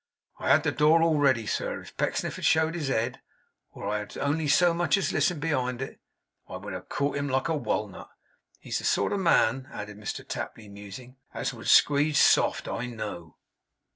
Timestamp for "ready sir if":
1.19-1.95